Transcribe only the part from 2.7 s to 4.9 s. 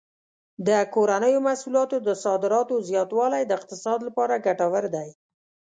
زیاتوالی د اقتصاد لپاره ګټور